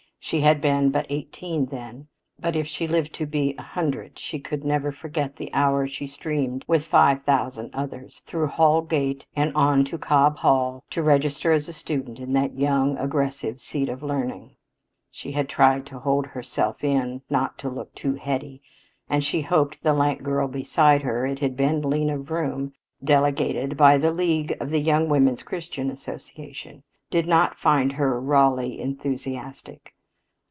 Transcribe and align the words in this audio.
She 0.23 0.41
had 0.41 0.61
been 0.61 0.91
but 0.91 1.07
eighteen 1.09 1.65
then, 1.65 2.07
but 2.39 2.55
if 2.55 2.67
she 2.67 2.87
lived 2.87 3.11
to 3.15 3.25
be 3.25 3.55
a 3.57 3.61
hundred 3.63 4.19
she 4.19 4.41
never 4.63 4.91
could 4.91 4.99
forget 4.99 5.35
the 5.37 5.51
hour 5.51 5.87
she 5.87 6.05
streamed 6.05 6.63
with 6.67 6.85
five 6.85 7.23
thousand 7.23 7.71
others 7.73 8.21
through 8.27 8.45
Hull 8.47 8.83
Gate 8.83 9.25
and 9.35 9.51
on 9.55 9.83
to 9.85 9.97
Cobb 9.97 10.37
Hall 10.37 10.83
to 10.91 11.01
register 11.01 11.51
as 11.51 11.67
a 11.67 11.73
student 11.73 12.19
in 12.19 12.33
that 12.33 12.53
young, 12.53 12.99
aggressive 12.99 13.59
seat 13.59 13.89
of 13.89 14.03
learning. 14.03 14.51
She 15.09 15.31
had 15.31 15.49
tried 15.49 15.87
to 15.87 15.97
hold 15.99 16.27
herself 16.27 16.83
in; 16.83 17.23
not 17.27 17.57
to 17.57 17.71
be 17.71 17.81
too 17.95 18.13
"heady"; 18.13 18.61
and 19.09 19.23
she 19.23 19.41
hoped 19.41 19.81
the 19.81 19.91
lank 19.93 20.21
girl 20.21 20.47
beside 20.47 21.01
her 21.01 21.25
it 21.25 21.39
had 21.39 21.57
been 21.57 21.81
Lena 21.81 22.19
Vroom, 22.19 22.73
delegated 23.03 23.75
by 23.75 23.97
the 23.97 24.11
League 24.11 24.55
of 24.61 24.69
the 24.69 24.79
Young 24.81 25.09
Women's 25.09 25.41
Christian 25.41 25.89
Association 25.89 26.83
did 27.09 27.27
not 27.27 27.57
find 27.57 27.93
her 27.93 28.21
rawly 28.21 28.79
enthusiastic. 28.79 29.95